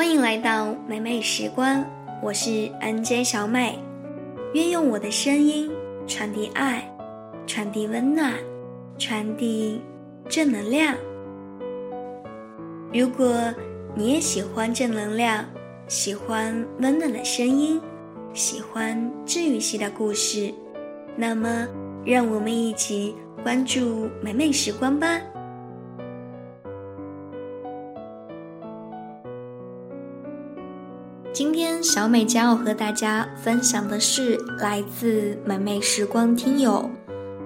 [0.00, 1.84] 欢迎来到美美时光，
[2.22, 3.78] 我是 NJ 小美，
[4.54, 5.70] 愿用我的声音
[6.06, 6.90] 传递爱，
[7.46, 8.32] 传递温暖，
[8.96, 9.78] 传递
[10.26, 10.96] 正能量。
[12.94, 13.54] 如果
[13.94, 15.44] 你也喜欢正能量，
[15.86, 17.78] 喜欢温暖的声音，
[18.32, 20.50] 喜欢治愈系的故事，
[21.14, 21.68] 那么
[22.06, 25.20] 让我们一起关注美美时光吧。
[31.40, 36.90] 今天小美将要和大家分享的是来自美美时光听友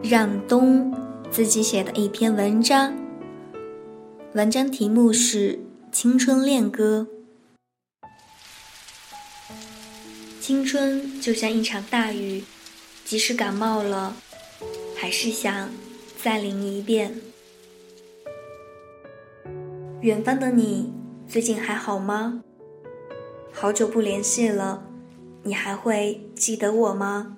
[0.03, 0.93] 让东
[1.31, 2.93] 自己写的一篇文章。
[4.33, 5.53] 文章题目是
[5.93, 7.07] 《青春恋歌》。
[10.41, 12.43] 青春就像一场大雨，
[13.05, 14.17] 即使感冒了，
[14.97, 15.71] 还是想
[16.21, 17.15] 再淋一遍。
[20.01, 20.93] 远方的你，
[21.29, 22.43] 最近还好吗？
[23.57, 24.83] 好久不联系了，
[25.45, 27.37] 你还会记得我吗？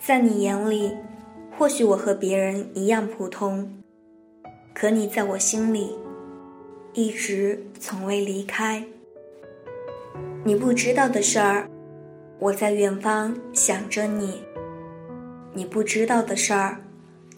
[0.00, 0.92] 在你眼里，
[1.56, 3.72] 或许我和别人一样普通，
[4.74, 5.96] 可你在我心里，
[6.92, 8.84] 一直从未离开。
[10.42, 11.70] 你不知道的事儿，
[12.40, 14.42] 我在远方想着你。
[15.54, 16.78] 你不知道的事儿，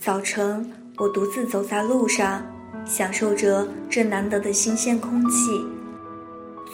[0.00, 2.42] 早晨我独自走在路上，
[2.86, 5.75] 享受着这难得的新鲜空气。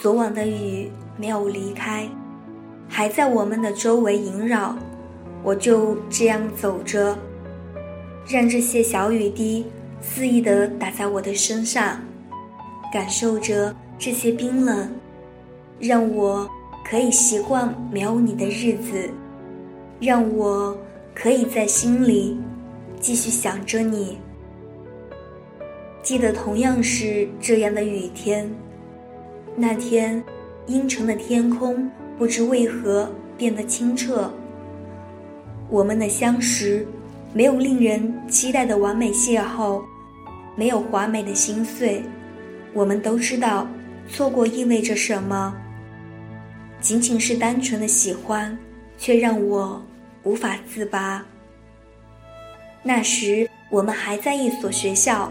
[0.00, 2.08] 昨晚的雨没有离开，
[2.88, 4.76] 还在我们的周围萦绕。
[5.44, 7.18] 我就这样走着，
[8.28, 9.66] 让这些小雨滴
[10.00, 12.00] 肆意地打在我的身上，
[12.92, 14.88] 感受着这些冰冷，
[15.80, 16.48] 让我
[16.84, 19.10] 可以习惯没有你的日子，
[20.00, 20.76] 让我
[21.12, 22.40] 可以在心里
[23.00, 24.18] 继续想着你。
[26.04, 28.48] 记得同样是这样的雨天。
[29.54, 30.22] 那天，
[30.66, 34.32] 阴沉的天空不知为何变得清澈。
[35.68, 36.86] 我们的相识，
[37.34, 39.82] 没有令人期待的完美邂逅，
[40.56, 42.02] 没有华美的心碎。
[42.72, 43.66] 我们都知道，
[44.08, 45.54] 错过意味着什么。
[46.80, 48.56] 仅仅是单纯的喜欢，
[48.96, 49.82] 却让我
[50.22, 51.24] 无法自拔。
[52.82, 55.30] 那时，我们还在一所学校。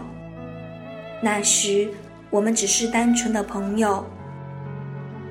[1.20, 1.88] 那时。
[2.32, 4.02] 我们只是单纯的朋友。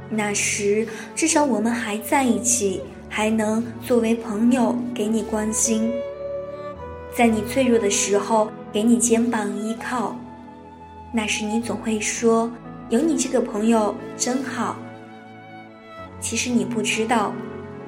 [0.07, 5.91] 那时，至少我们还在一起，还能作为朋友给你关心，
[7.17, 10.15] 在你脆弱的时候给你肩膀依靠。
[11.11, 12.51] 那时，你总会说
[12.89, 14.77] ：“有你这个朋友真好。”
[16.21, 17.33] 其实你不知道，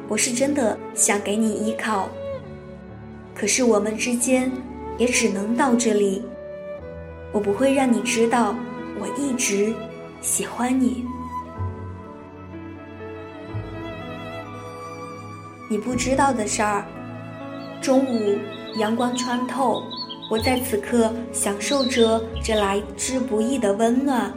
[0.08, 2.10] 我是真的想给你依靠。
[3.36, 4.52] 可是我们之间
[4.98, 6.24] 也只能到这里。
[7.32, 8.56] 我不会让你知道。
[9.04, 9.74] 我一直
[10.22, 11.06] 喜欢你。
[15.70, 16.86] 你不知道的事儿。
[17.82, 18.38] 中午
[18.78, 19.84] 阳光穿透，
[20.32, 24.32] 我在此刻享受着这来之不易的温暖。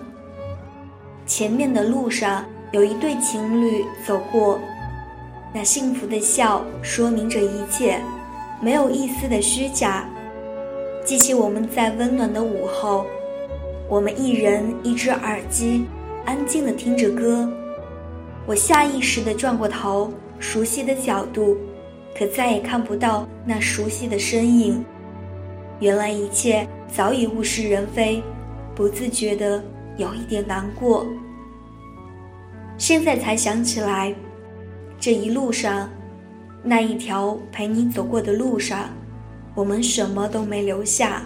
[1.26, 4.59] 前面的路上有一对情侣走过，
[5.55, 8.03] 那幸福的笑说明着一切，
[8.60, 10.05] 没有一丝的虚假。
[11.05, 13.06] 记起我们在温暖的午后。
[13.88, 15.86] 我们一人一只耳机，
[16.24, 17.48] 安静的听着歌。
[18.44, 21.56] 我下意识的转过头，熟悉的角度，
[22.19, 24.84] 可再也看不到那熟悉的身影。
[25.78, 28.20] 原来一切早已物是人非，
[28.75, 29.62] 不自觉的
[29.96, 31.06] 有一点难过。
[32.76, 34.12] 现在才想起来，
[34.98, 35.88] 这一路上，
[36.60, 38.88] 那一条陪你走过的路上，
[39.54, 41.22] 我们什么都没留下，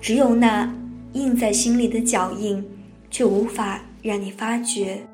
[0.00, 0.72] 只有那。
[1.14, 2.64] 印在心里的脚印，
[3.10, 5.06] 却无法让你发觉。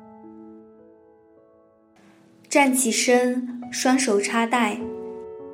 [2.49, 4.77] 站起身，双手插袋，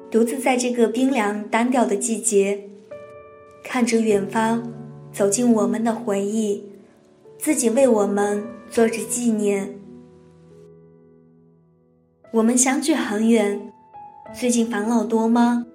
[0.10, 2.68] 独自在这个冰凉单调的季节，
[3.64, 4.74] 看着远方，
[5.12, 6.64] 走进我们的回忆，
[7.38, 9.78] 自己为我们做着纪念。
[12.32, 13.72] 我们相距很远，
[14.34, 15.66] 最近烦恼多吗？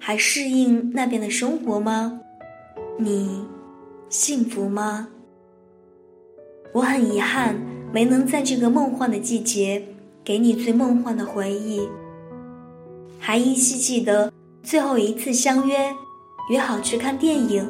[0.00, 2.20] 还适应那边的生活吗？
[2.98, 3.44] 你？
[4.16, 5.08] 幸福吗？
[6.72, 7.56] 我很遗憾
[7.92, 9.82] 没能在这个梦幻的季节
[10.22, 11.88] 给你最梦幻的回忆。
[13.18, 14.32] 还依稀记得
[14.62, 15.92] 最后一次相约，
[16.48, 17.68] 约好去看电影。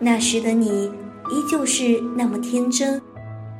[0.00, 0.86] 那时的你
[1.30, 3.00] 依旧是那么天真，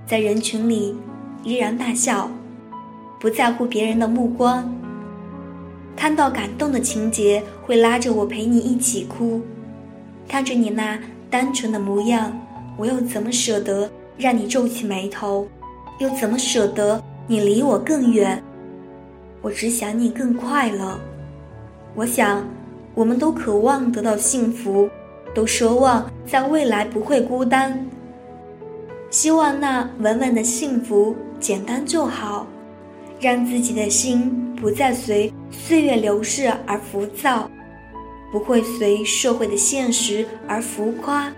[0.04, 0.96] 在人群里
[1.44, 2.28] 依然大笑，
[3.20, 4.68] 不在乎别人的目光。
[5.94, 9.40] 看到感动的情节，会拉着我陪你一起哭。
[10.26, 10.98] 看着你那。
[11.34, 12.32] 单纯的模样，
[12.76, 15.48] 我又怎么舍得让你皱起眉头，
[15.98, 18.40] 又怎么舍得你离我更远？
[19.42, 20.96] 我只想你更快乐。
[21.96, 22.46] 我想，
[22.94, 24.88] 我们都渴望得到幸福，
[25.34, 27.84] 都奢望在未来不会孤单。
[29.10, 32.46] 希望那稳稳的幸福简单就好，
[33.18, 37.50] 让自己的心不再随岁月流逝而浮躁，
[38.34, 41.32] 不会随社会的现实而浮夸。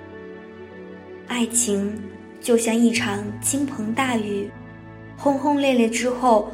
[1.26, 1.92] 爱情
[2.40, 4.48] 就像一场倾盆大雨，
[5.14, 6.50] 轰轰烈烈之后，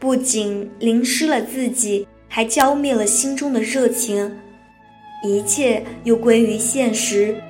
[0.00, 4.28] 不仅淋湿了自己，还浇灭了心中的热情，
[5.22, 7.40] 一切又归于现实，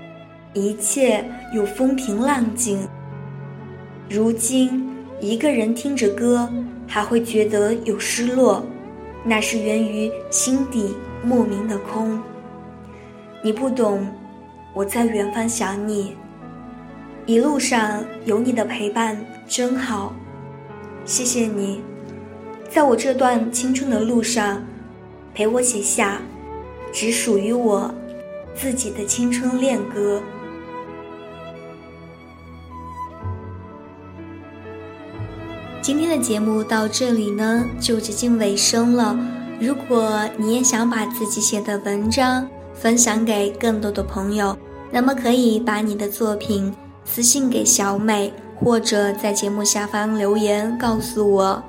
[0.52, 1.24] 一切
[1.54, 2.86] 又风平浪静。
[4.10, 4.86] 如今，
[5.22, 6.52] 一个人听着歌，
[6.86, 8.62] 还会觉得有失落，
[9.24, 10.94] 那是源于心底
[11.24, 12.20] 莫名的空。
[13.42, 14.06] 你不懂，
[14.74, 16.16] 我在远方想你，
[17.26, 19.16] 一路上有你的陪伴
[19.46, 20.12] 真好，
[21.04, 21.82] 谢谢你，
[22.68, 24.64] 在我这段青春的路上，
[25.34, 26.20] 陪我写下
[26.92, 27.94] 只属于我
[28.54, 30.20] 自己的青春恋歌。
[35.80, 39.16] 今天的节目到这里呢，就接近尾声了。
[39.58, 44.56] 如果你也想把自己写的文章分享给更多的朋友，
[44.90, 46.72] 那么可以把你的作品
[47.04, 51.62] 私信给小美，或者在节目下方留言告诉我。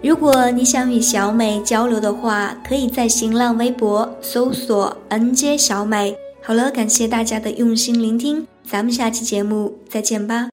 [0.00, 6.16] 如果你想与小美交流的话，可以在新浪微博搜索 “nj 小美”。
[6.42, 10.48] 好了，感谢大家的用心聆听，咱们下期节目再见吧。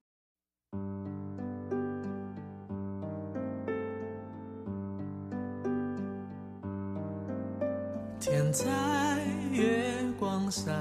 [10.49, 10.73] 光下，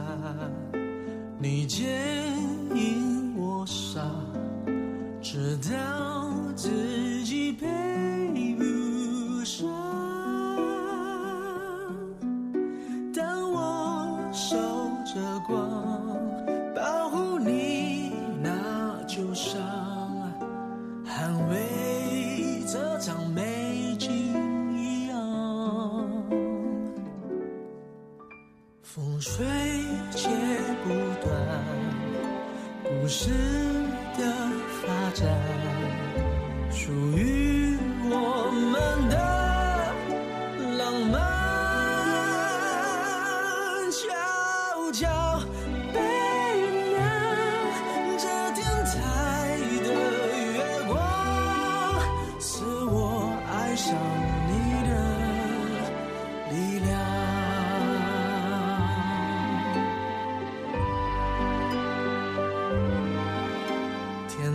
[1.38, 2.37] 你牵
[33.08, 33.30] 故事
[34.18, 34.22] 的
[34.82, 35.26] 发展，
[36.70, 37.37] 属于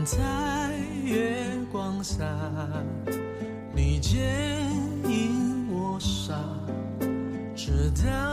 [0.06, 0.18] 在
[1.06, 2.26] 月光下，
[3.74, 4.20] 你坚
[5.08, 6.36] 引我傻，
[7.56, 8.33] 直到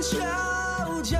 [0.00, 1.18] 悄悄